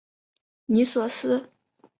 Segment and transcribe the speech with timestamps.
[0.65, 1.51] 尼索斯。